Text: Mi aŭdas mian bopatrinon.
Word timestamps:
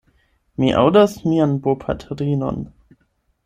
Mi 0.63 0.71
aŭdas 0.83 1.13
mian 1.33 1.55
bopatrinon. 1.67 2.61